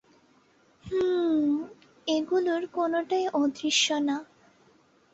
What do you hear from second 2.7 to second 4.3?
কোনোটাই অদৃশ্য না।